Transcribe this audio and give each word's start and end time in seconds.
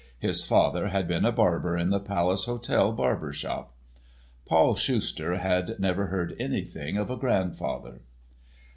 His 0.17 0.43
father 0.43 0.87
had 0.87 1.07
been 1.07 1.25
a 1.25 1.31
barber 1.31 1.77
in 1.77 1.91
the 1.91 1.99
Palace 1.99 2.45
Hotel 2.45 2.91
barber 2.91 3.31
shop. 3.31 3.75
Paul 4.47 4.73
Schuster 4.73 5.35
had 5.35 5.77
never 5.79 6.07
heard 6.07 6.35
anything 6.39 6.97
of 6.97 7.11
a 7.11 7.17
grandfather. 7.17 8.01